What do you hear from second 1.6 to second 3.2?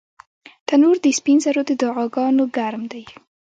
د دعاګانو ګرم دی